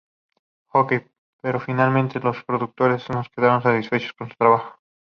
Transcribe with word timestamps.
Hooker", 0.73 1.11
pero 1.43 1.59
finalmente 1.59 2.19
los 2.19 2.43
productores 2.43 3.07
no 3.11 3.21
quedaron 3.35 3.61
satisfechos 3.61 4.13
con 4.13 4.29
su 4.29 4.33
trabajo. 4.35 4.79